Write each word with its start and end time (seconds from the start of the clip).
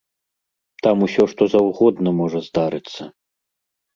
Там 0.85 0.97
усё 1.07 1.23
што 1.33 1.43
заўгодна 1.55 2.09
можа 2.21 2.39
здарыцца. 2.47 3.01